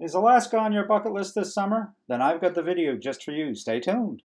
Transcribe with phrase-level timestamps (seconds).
[0.00, 1.92] Is Alaska on your bucket list this summer?
[2.08, 3.54] Then I've got the video just for you.
[3.54, 4.22] Stay tuned.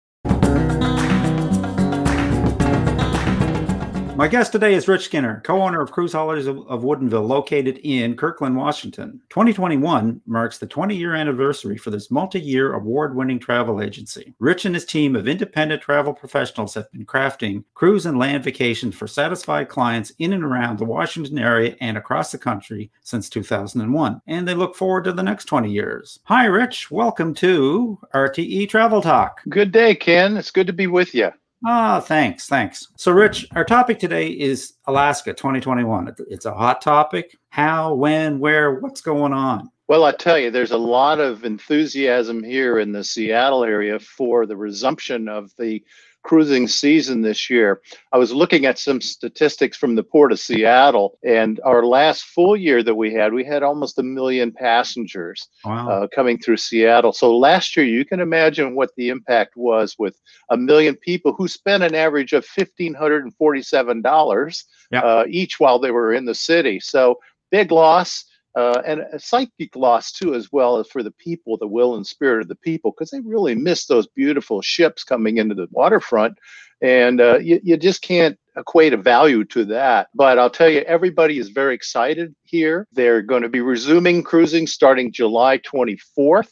[4.20, 7.78] My guest today is Rich Skinner, co owner of Cruise Holidays of, of, Woodinville, located
[7.86, 9.22] in Kirkland, Washington.
[9.30, 14.34] 2021 marks the 20 year anniversary for this multi year award winning travel agency.
[14.40, 18.94] Rich and his team of independent travel professionals have been crafting cruise and land vacations
[18.94, 24.22] for satisfied clients in and around the Washington area and across the country since 2001.
[24.28, 26.20] And they look forward to the next 20 years.
[26.26, 26.92] Hi, Rich.
[26.92, 29.40] Welcome to RTE Travel Talk.
[29.48, 30.36] Good day, Ken.
[30.36, 31.32] It's good to be with you.
[31.66, 32.88] Ah, thanks, thanks.
[32.96, 36.16] So, Rich, our topic today is Alaska 2021.
[36.30, 37.36] It's a hot topic.
[37.50, 39.70] How, when, where, what's going on?
[39.90, 44.46] Well, I tell you, there's a lot of enthusiasm here in the Seattle area for
[44.46, 45.84] the resumption of the
[46.24, 47.82] cruising season this year.
[48.12, 52.56] I was looking at some statistics from the Port of Seattle, and our last full
[52.56, 55.90] year that we had, we had almost a million passengers wow.
[55.90, 57.14] uh, coming through Seattle.
[57.14, 61.48] So last year, you can imagine what the impact was with a million people who
[61.48, 65.04] spent an average of $1,547 yep.
[65.04, 66.80] uh, each while they were in the city.
[66.80, 67.20] So
[67.52, 71.68] big loss uh, and a psychic loss too, as well as for the people, the
[71.68, 75.56] will and spirit of the people, because they really miss those beautiful ships coming into
[75.56, 76.38] the waterfront,
[76.82, 80.08] and uh, you, you just can't equate a value to that.
[80.14, 82.88] But I'll tell you, everybody is very excited here.
[82.92, 86.50] They're going to be resuming cruising starting July 24th.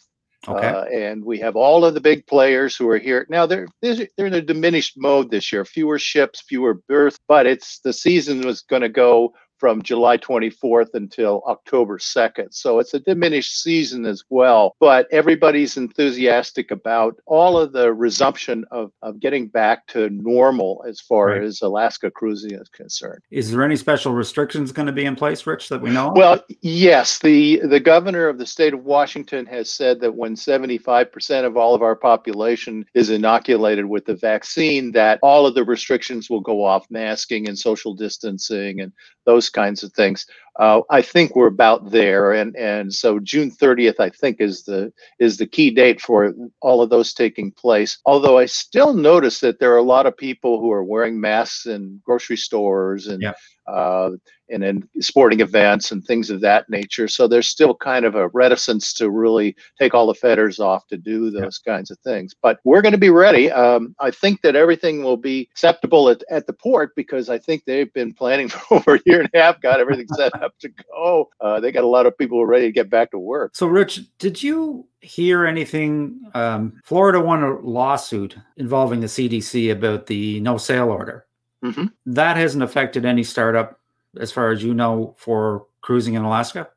[0.48, 0.68] Okay.
[0.68, 3.46] Uh, and we have all of the big players who are here now.
[3.46, 5.66] They're they're in a diminished mode this year.
[5.66, 10.94] Fewer ships, fewer berths, but it's the season was going to go from July 24th
[10.94, 12.54] until October 2nd.
[12.54, 14.76] So it's a diminished season as well.
[14.80, 21.00] But everybody's enthusiastic about all of the resumption of, of getting back to normal as
[21.00, 21.44] far right.
[21.44, 23.22] as Alaska cruising is concerned.
[23.32, 26.10] Is there any special restrictions going to be in place, Rich, that we know?
[26.10, 26.18] Of?
[26.18, 27.20] Well, yes.
[27.20, 31.74] The, the governor of the state of Washington has said that when 75% of all
[31.74, 36.64] of our population is inoculated with the vaccine, that all of the restrictions will go
[36.64, 38.92] off masking and social distancing and
[39.28, 40.26] those kinds of things.
[40.60, 44.92] Uh, I think we're about there, and and so June 30th, I think, is the
[45.20, 48.00] is the key date for all of those taking place.
[48.06, 51.68] Although I still notice that there are a lot of people who are wearing masks
[51.68, 53.22] in grocery stores and.
[53.22, 53.34] Yeah
[53.68, 54.12] uh,
[54.50, 57.08] and in sporting events and things of that nature.
[57.08, 60.98] So there's still kind of a reticence to really take all the fetters off to
[60.98, 61.74] do those yeah.
[61.74, 62.36] kinds of things.
[62.42, 63.52] But we're going to be ready.
[63.52, 67.66] Um, I think that everything will be acceptable at, at the port because I think
[67.66, 70.70] they've been planning for over a year and a half, got everything set up to
[70.70, 71.30] go.
[71.42, 73.56] Uh, they got a lot of people ready to get back to work.
[73.56, 76.22] So, Rich, did you hear anything?
[76.34, 81.26] Um, Florida won a lawsuit involving the CDC about the no sale order.
[81.64, 81.86] Mm-hmm.
[82.08, 83.80] That hasn't affected any startup,
[84.18, 86.70] as far as you know, for cruising in Alaska.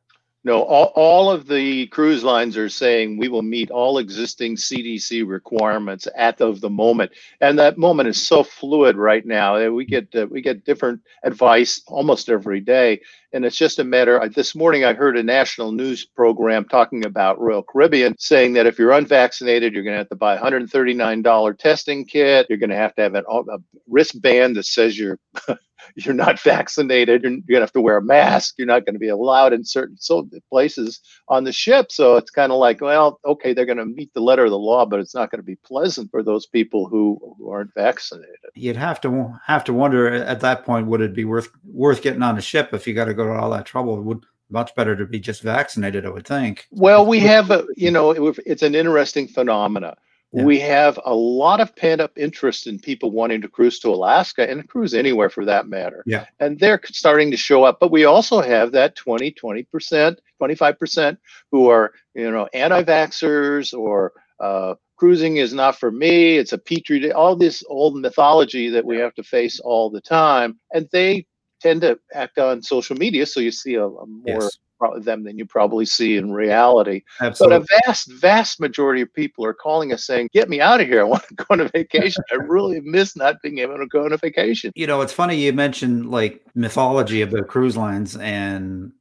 [0.42, 5.28] No, all, all of the cruise lines are saying we will meet all existing CDC
[5.28, 7.12] requirements at of the moment,
[7.42, 9.70] and that moment is so fluid right now.
[9.70, 13.02] We get uh, we get different advice almost every day,
[13.34, 14.26] and it's just a matter.
[14.34, 18.78] This morning, I heard a national news program talking about Royal Caribbean saying that if
[18.78, 22.46] you're unvaccinated, you're going to have to buy a $139 testing kit.
[22.48, 25.18] You're going to have to have an, a wristband that says you're
[25.96, 27.22] you're not vaccinated.
[27.22, 28.54] You're, you're to have to wear a mask.
[28.58, 31.90] You're not going to be allowed in certain so places on the ship.
[31.90, 34.58] So it's kind of like, well, okay, they're going to meet the letter of the
[34.58, 38.36] law, but it's not going to be pleasant for those people who, who aren't vaccinated.
[38.54, 42.22] You'd have to have to wonder at that point, would it be worth worth getting
[42.22, 43.98] on a ship if you got to go to all that trouble?
[43.98, 46.66] It would much better to be just vaccinated, I would think.
[46.70, 49.96] Well, we have, a, you know, it, it's an interesting phenomena
[50.32, 50.44] yeah.
[50.44, 54.48] We have a lot of pent up interest in people wanting to cruise to Alaska
[54.48, 56.04] and cruise anywhere for that matter.
[56.06, 56.26] Yeah.
[56.38, 57.78] And they're starting to show up.
[57.80, 61.16] But we also have that 20, 20%, 25%
[61.50, 66.36] who are, you know, anti vaxxers or uh, cruising is not for me.
[66.36, 70.00] It's a petri dish, all this old mythology that we have to face all the
[70.00, 70.60] time.
[70.72, 71.26] And they
[71.60, 73.26] tend to act on social media.
[73.26, 74.58] So you see a, a more yes
[75.00, 77.02] them than you probably see in reality.
[77.20, 77.58] Absolutely.
[77.58, 80.86] But a vast, vast majority of people are calling us saying, "Get me out of
[80.86, 81.00] here!
[81.00, 82.22] I want to go on a vacation.
[82.30, 85.36] I really miss not being able to go on a vacation." You know, it's funny
[85.36, 88.92] you mentioned like mythology of the cruise lines, and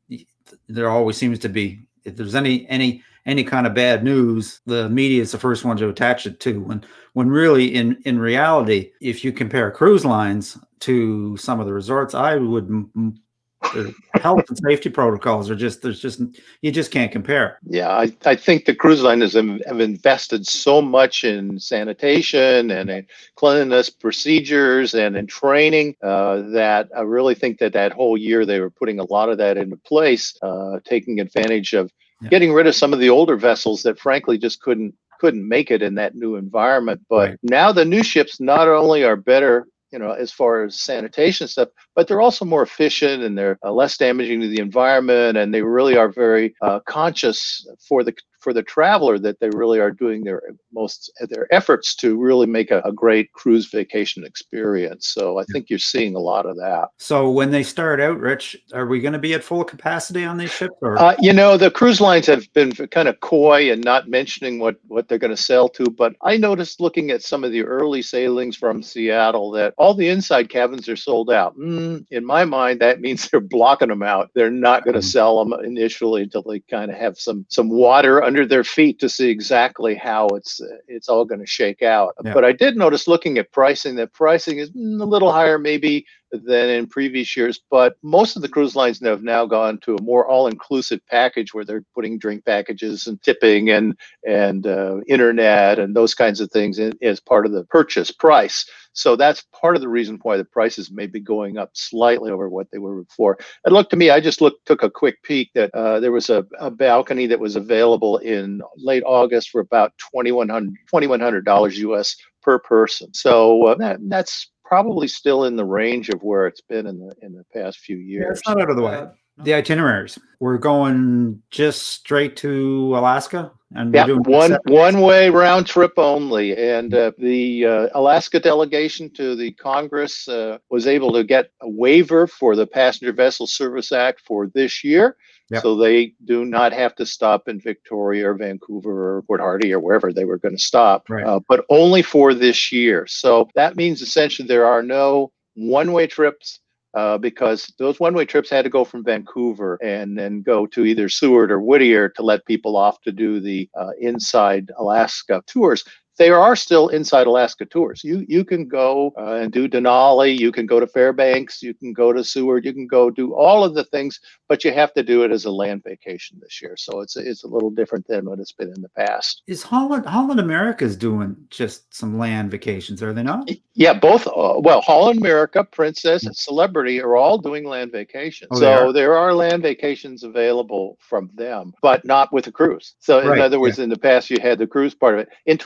[0.68, 4.89] there always seems to be if there's any any any kind of bad news, the
[4.89, 6.62] media is the first one to attach it to.
[6.62, 6.83] When
[7.13, 12.13] when really in in reality, if you compare cruise lines to some of the resorts,
[12.13, 13.21] I would m-
[13.61, 16.21] the health and safety protocols are just there's just
[16.61, 17.59] you just can't compare.
[17.65, 22.89] Yeah, I, I think the cruise liners have, have invested so much in sanitation and
[22.89, 28.45] in cleanliness procedures and in training uh, that I really think that that whole year
[28.45, 31.91] they were putting a lot of that into place, uh, taking advantage of
[32.21, 32.29] Yeah.
[32.29, 35.81] getting rid of some of the older vessels that frankly just couldn't couldn't make it
[35.81, 37.01] in that new environment.
[37.09, 37.38] But Right.
[37.44, 41.69] now the new ships not only are better, you know, as far as sanitation stuff,
[41.95, 45.62] but they're also more efficient and they're uh, less damaging to the environment, and they
[45.62, 50.24] really are very uh, conscious for the for the traveler that they really are doing
[50.24, 50.41] their
[50.74, 55.07] most their efforts to really make a, a great cruise vacation experience.
[55.09, 56.89] So I think you're seeing a lot of that.
[56.97, 60.38] So when they start out, Rich, are we going to be at full capacity on
[60.38, 60.75] these ships?
[60.81, 64.59] Or Uh, you know, the cruise lines have been kind of coy and not mentioning
[64.59, 65.85] what, what they're going to sell to.
[65.85, 70.07] But I noticed looking at some of the early sailings from Seattle that all the
[70.07, 71.57] inside cabins are sold out.
[71.57, 74.30] Mm, in my mind, that means they're blocking them out.
[74.33, 75.12] They're not going to Mhm.
[75.12, 79.10] sell them initially until they kind of have some some water under their feet to
[79.10, 82.14] see exactly how it's it's all going to shake out.
[82.24, 82.31] Yeah.
[82.36, 86.70] But I did notice looking at pricing that pricing is a little higher maybe than
[86.70, 87.60] in previous years.
[87.72, 91.66] But most of the cruise lines have now gone to a more all-inclusive package where
[91.66, 93.98] they're putting drink packages and tipping and
[94.28, 98.66] and uh, internet and those kinds of things in, as part of the purchase price.
[98.94, 102.50] So that's part of the reason why the prices may be going up slightly over
[102.50, 103.38] what they were before.
[103.66, 106.30] It looked to me, I just looked, took a quick peek that uh, there was
[106.30, 112.60] a, a balcony that was available in late August for about $2,100, $2,100 US per
[112.60, 113.14] person.
[113.14, 117.12] So uh, that, that's probably still in the range of where it's been in the
[117.24, 118.07] in the past few years.
[118.07, 118.38] Yeah, years.
[118.38, 119.07] it's not out of the way.
[119.41, 120.19] The itineraries.
[120.39, 126.94] We're going just straight to Alaska, and doing one one way round trip only, and
[126.94, 132.25] uh, the uh, Alaska delegation to the Congress uh, was able to get a waiver
[132.27, 135.15] for the Passenger Vessel Service Act for this year,
[135.51, 135.62] Yep.
[135.63, 139.80] so they do not have to stop in Victoria or Vancouver or Port Hardy or
[139.80, 141.25] wherever they were going to stop, Right.
[141.25, 143.07] uh, but only for this year.
[143.07, 146.59] So that means essentially there are no one-way trips
[146.94, 151.09] uh, because those one-way trips had to go from Vancouver and then go to either
[151.09, 155.83] Seward or Whittier to let people off to do the uh, inside Alaska tours.
[156.19, 158.04] There are still inside Alaska tours.
[158.04, 160.38] You you can go uh, and do Denali.
[160.38, 161.63] You can go to Fairbanks.
[161.63, 162.66] You can go to Seward.
[162.66, 164.19] You can go do all of the things,
[164.50, 166.75] but you have to do it as a land vacation this year.
[166.77, 169.44] So it's it's a little different than what it's been in the past.
[169.48, 173.01] Is Holland Holland America's doing just some land vacations?
[173.01, 173.50] Are they not?
[173.74, 174.27] Yeah, both.
[174.27, 178.50] Uh, well, Holland America, Princess, and Celebrity are all doing land vacations.
[178.51, 182.95] Oh, so there are land vacations available from them, but not with a cruise.
[183.00, 185.30] So in other words, in the past you had the cruise part of it.
[185.45, 185.57] In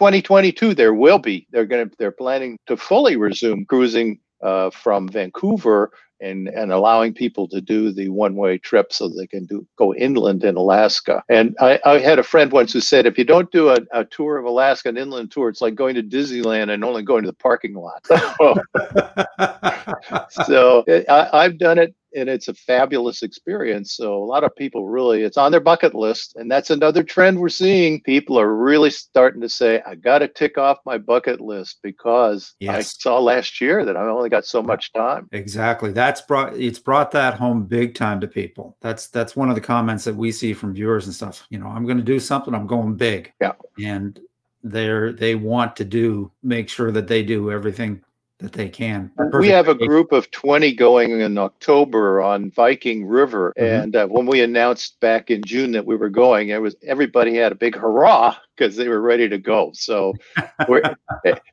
[0.44, 1.48] 2022, there will be.
[1.52, 1.96] They're going to.
[1.98, 5.92] They're planning to fully resume cruising uh, from Vancouver.
[6.22, 10.46] And, and allowing people to do the one-way trip so they can do go inland
[10.46, 11.22] in Alaska.
[11.28, 14.06] And I, I had a friend once who said, if you don't do a, a
[14.06, 17.30] tour of Alaska, an inland tour, it's like going to Disneyland and only going to
[17.30, 18.08] the parking lot.
[20.46, 23.94] so I, I've done it and it's a fabulous experience.
[23.94, 26.36] So a lot of people really, it's on their bucket list.
[26.36, 28.02] And that's another trend we're seeing.
[28.02, 32.56] People are really starting to say, I got to tick off my bucket list because
[32.68, 35.28] I saw last year that I only got so much time.
[35.32, 35.92] Exactly.
[35.92, 38.78] That's brought it's brought that home big time to people.
[38.82, 41.46] That's that's one of the comments that we see from viewers and stuff.
[41.50, 42.54] You know, I'm going to do something.
[42.54, 43.34] I'm going big.
[43.42, 43.54] Yeah.
[43.80, 44.20] And
[44.64, 48.02] they're they want to do make sure that they do everything
[48.40, 49.12] that they can.
[49.40, 53.54] We have a group of 20 going in October on Viking River.
[53.58, 53.84] Mhm.
[53.84, 57.36] And uh, when we announced back in June that we were going, it was everybody
[57.36, 59.72] had a big hurrah because they were ready to go.
[59.74, 60.14] So
[60.68, 60.82] we're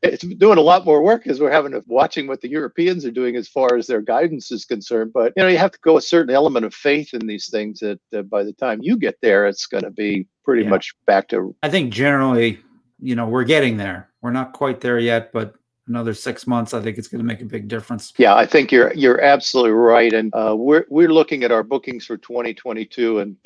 [0.03, 3.11] it's doing a lot more work because we're having to watching what the Europeans are
[3.13, 5.13] doing as far as their guidance is concerned.
[5.13, 7.79] But you know, you have to go a certain element of faith in these things
[7.81, 10.71] that uh, by the time you get there, it's going to be pretty Yeah.
[10.71, 12.59] much back to I think generally,
[12.99, 14.09] you know, we're getting there.
[14.23, 15.55] We're not quite there yet, but
[15.91, 18.15] another six months, I think it's going to make a big difference.
[18.17, 22.07] Yeah, I think you're you're absolutely right, and uh, we're we're looking at our bookings
[22.07, 23.37] for 2022, and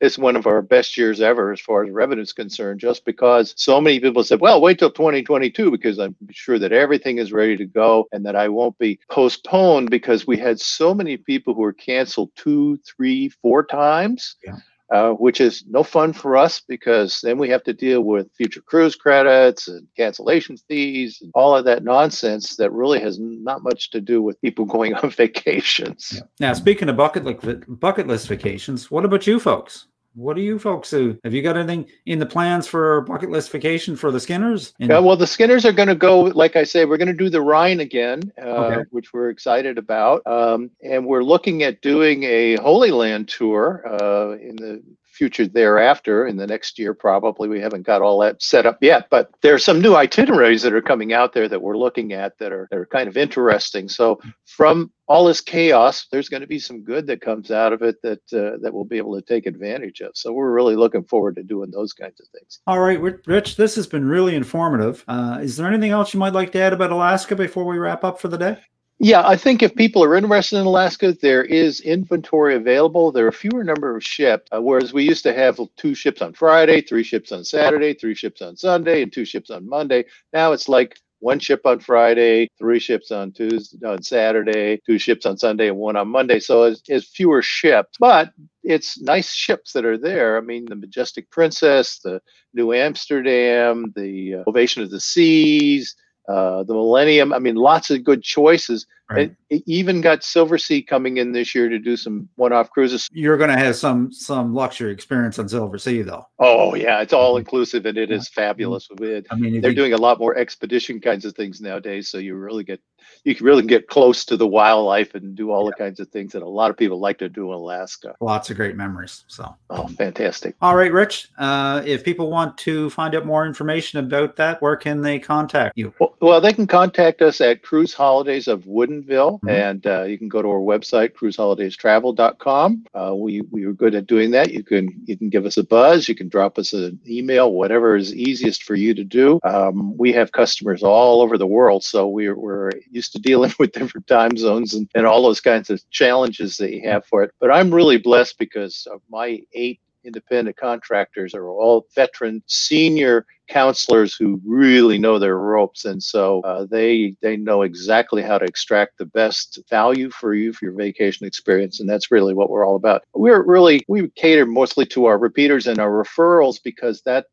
[0.00, 2.80] it's one of our best years ever as far as revenue is concerned.
[2.80, 7.18] Just because so many people said, "Well, wait till 2022," because I'm sure that everything
[7.18, 11.16] is ready to go, and that I won't be postponed because we had so many
[11.16, 14.36] people who were canceled two, three, four times.
[14.44, 14.56] Yeah.
[14.90, 18.60] Uh, which is no fun for us because then we have to deal with future
[18.60, 23.90] cruise credits and cancellation fees and all of that nonsense that really has not much
[23.90, 26.22] to do with people going on vacations.
[26.40, 29.86] Now, speaking of bucket li- bucket list vacations, what about you folks?
[30.14, 31.18] What do you folks do?
[31.24, 34.74] Have you got anything in the plans for bucket list vacation for the Skinners?
[34.78, 37.14] And- Yeah, well, the Skinners are going to go, like I say, we're going to
[37.14, 38.82] do the Rhine again, uh, Okay.
[38.90, 40.20] which we're excited about.
[40.26, 44.82] Um, and we're looking at doing a Holy Land tour uh, in the
[45.22, 47.48] future thereafter in the next year, probably.
[47.48, 50.72] We haven't got all that set up yet, but there are some new itineraries that
[50.72, 53.88] are coming out there that we're looking at that are, that are kind of interesting.
[53.88, 57.82] So from all this chaos, there's going to be some good that comes out of
[57.82, 60.10] it that uh, that we'll be able to take advantage of.
[60.16, 62.58] So we're really looking forward to doing those kinds of things.
[62.66, 65.04] All right, Rich, this has been really informative.
[65.06, 68.02] Uh, is there anything else you might like to add about Alaska before we wrap
[68.02, 68.58] up for the day?
[69.02, 73.12] Yeah, I think if people are interested in Alaska, there is inventory available.
[73.12, 76.34] There are fewer number of ships, uh, whereas we used to have two ships on
[76.34, 80.04] Friday, three ships on Saturday, three ships on Sunday, and two ships on Monday.
[80.32, 85.26] Now it's like one ship on Friday, three ships on Tuesday, on Saturday, two ships
[85.26, 86.40] on Sunday, and one on Monday.
[86.40, 88.32] So it's, it's fewer ships, but
[88.64, 90.38] it's nice ships that are there.
[90.38, 92.20] I mean, the Majestic Princess, the
[92.54, 95.96] Nieuw Amsterdam, the uh, Ovation of the Seas,
[96.28, 97.32] uh, the Millennium.
[97.32, 98.86] I mean, lots of good choices.
[99.10, 99.30] Right.
[99.50, 103.08] It, it, even got Silversea coming in this year to do some one-off cruises.
[103.12, 106.26] You're going to have some some luxury experience on Silversea, though.
[106.38, 108.88] Oh yeah, it's all inclusive and it is fabulous.
[108.90, 112.36] I mean, they're you, doing a lot more expedition kinds of things nowadays, so you
[112.36, 112.80] really get
[113.24, 115.70] you can really get close to the wildlife and do all yeah.
[115.70, 118.14] the kinds of things that a lot of people like to do in Alaska.
[118.20, 119.24] Lots of great memories.
[119.28, 120.56] So oh, fantastic.
[120.60, 121.28] All right, Rich.
[121.38, 125.76] Uh, if people want to find out more information about that, where can they contact
[125.76, 125.92] you?
[125.98, 129.48] Well, well they can contact us at Cruise Holidays of Wooden mm-hmm.
[129.48, 132.84] and uh, you can go to our website, cruiseholidaystravel.com.
[132.94, 134.52] Uh, we we are good at doing that.
[134.52, 136.08] You can you can give us a buzz.
[136.08, 139.40] You can drop us an email, whatever is easiest for you to do.
[139.44, 143.72] Um, we have customers all over the world, so we're we're used to dealing with
[143.72, 147.32] different time zones and, and all those kinds of challenges that you have for it.
[147.40, 154.14] But I'm really blessed because of my eight independent contractors are all veteran senior counselors
[154.14, 158.96] who really know their ropes and so uh, they they know exactly how to extract
[158.98, 162.76] the best value for you for your vacation experience and that's really what we're all
[162.76, 167.26] about we're really we cater mostly to our repeaters and our referrals because that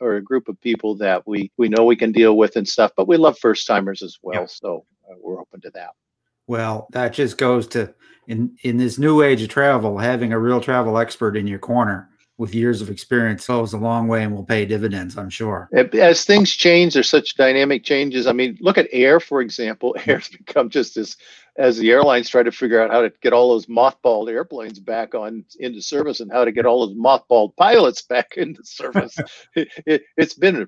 [0.00, 2.92] or a group of people that we we know we can deal with and stuff
[2.96, 4.46] but we love first timers as well yeah.
[4.46, 5.90] so Uh, we're open to that
[6.46, 7.92] well that just goes to
[8.26, 12.08] in in this new age of travel having a real travel expert in your corner
[12.36, 15.68] with years of experience goes a long way and will pay dividends, I'm sure.
[15.92, 18.26] As things change, there's such dynamic changes.
[18.26, 19.94] I mean, look at air, for example.
[20.06, 21.16] Air's become just this
[21.56, 25.14] as the airlines try to figure out how to get all those mothballed airplanes back
[25.14, 29.16] on into service and how to get all those mothballed pilots back into service.
[29.54, 30.66] it, has it, been a,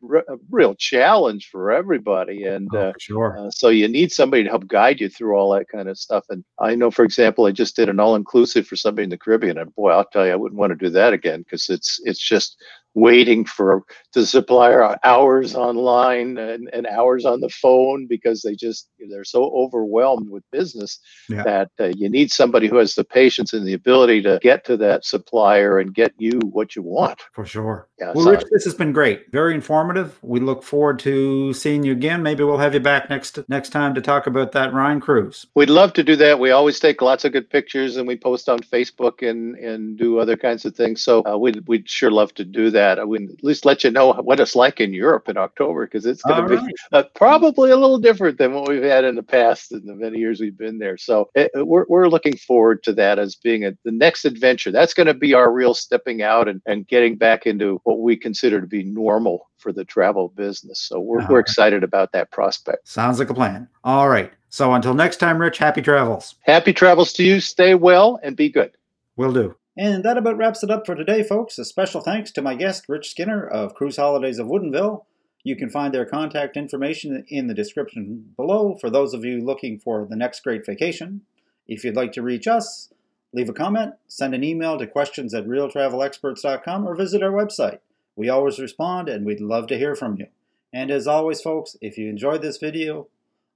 [0.51, 3.39] real challenge for everybody, and oh, uh, sure.
[3.39, 6.25] Uh, so you need somebody to help guide you through all that kind of stuff.
[6.31, 9.59] And I know, for example, I just did an all-inclusive for somebody in the Caribbean,
[9.59, 12.21] and boy, I'll tell you, I wouldn't want to do that again because it's it's
[12.21, 12.63] just
[12.97, 13.83] waiting for
[14.15, 19.45] the supplier hours online and, and hours on the phone because they just they're so
[19.55, 20.99] overwhelmed with business
[21.29, 21.43] yeah.
[21.43, 24.79] that uh, you need somebody who has the patience and the ability to get to
[24.79, 27.21] that supplier and get you what you want.
[27.35, 27.89] For sure.
[28.01, 29.31] Yeah, well rich this has been great.
[29.31, 30.19] Very informative.
[30.23, 32.23] We look forward to seeing you again.
[32.23, 35.71] Maybe we'll have you back next next time to talk about that Rhine cruise we'd
[35.71, 36.39] love to do that.
[36.39, 40.19] We always take lots of good pictures and we post on facebook and and do
[40.19, 41.03] other kinds of things.
[41.03, 42.99] So uh, we'd, we'd sure love to do that that.
[42.99, 46.07] I would at least let you know what it's like in Europe in October because
[46.07, 46.75] it's going to be right.
[46.93, 50.19] uh, probably a little different than what we've had in the past in the many
[50.19, 50.97] years we've been there.
[50.97, 54.71] So it, we're, we're looking forward to that as being a, the next adventure.
[54.71, 58.17] That's going to be our real stepping out and, and getting back into what we
[58.17, 60.81] consider to be normal for the travel business.
[60.81, 62.87] So we're, we're excited about that prospect.
[62.89, 63.69] Sounds like a plan.
[63.83, 64.33] All right.
[64.49, 66.37] So until next time, Rich, happy travels.
[66.43, 67.41] Happy travels to you.
[67.41, 68.73] Stay well and be good.
[69.17, 69.57] Will do.
[69.79, 71.59] And that about wraps it up for today, folks.
[71.59, 75.05] A special thanks to my guest, Rich Skinner of Cruise Holidays of Woodinville.
[75.45, 79.79] You can find their contact information in the description below for those of you looking
[79.79, 81.21] for the next great vacation.
[81.69, 82.93] If you'd like to reach us,
[83.35, 87.81] leave a comment, send an email to questions at realtravelexperts.com, or visit our website.
[88.17, 90.29] We always respond and we'd love to hear from you.
[90.73, 93.09] And as always, folks, if you enjoyed this video,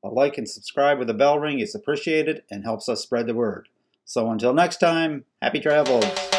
[0.05, 3.35] a like and subscribe with a bell ring is appreciated and helps us spread the
[3.35, 3.69] word.
[4.11, 6.30] So until next time, happy travels.